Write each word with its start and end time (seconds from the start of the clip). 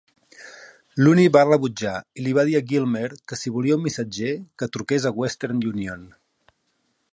Looney 1.07 1.27
va 1.35 1.43
rebutjar 1.49 1.91
i 2.21 2.25
li 2.27 2.33
va 2.37 2.45
dir 2.47 2.57
a 2.59 2.63
Gilmer 2.71 3.05
que 3.31 3.39
si 3.41 3.53
volia 3.59 3.77
un 3.81 3.85
missatger, 3.89 4.33
que 4.63 4.71
truqués 4.77 5.05
a 5.11 5.15
Western 5.21 5.65
Union. 5.75 6.09